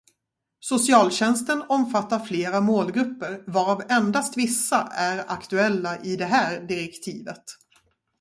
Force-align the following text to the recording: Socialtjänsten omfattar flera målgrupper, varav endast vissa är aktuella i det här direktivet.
Socialtjänsten 0.59 1.63
omfattar 1.69 2.19
flera 2.19 2.61
målgrupper, 2.61 3.43
varav 3.47 3.81
endast 3.89 4.37
vissa 4.37 4.89
är 4.91 5.25
aktuella 5.31 6.03
i 6.03 6.15
det 6.15 6.25
här 6.25 6.59
direktivet. 6.61 7.43